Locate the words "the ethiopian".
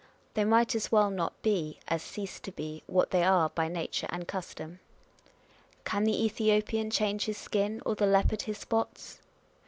6.05-6.89